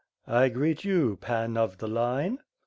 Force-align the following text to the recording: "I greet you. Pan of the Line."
"I 0.25 0.49
greet 0.49 0.83
you. 0.83 1.17
Pan 1.17 1.57
of 1.57 1.77
the 1.77 1.87
Line." 1.87 2.39